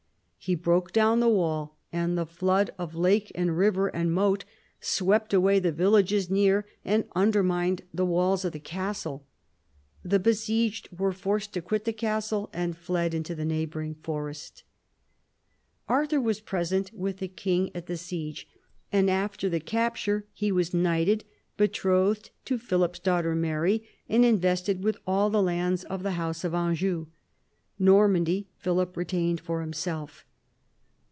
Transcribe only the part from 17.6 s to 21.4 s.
at the siege, and after the capture he was knighted,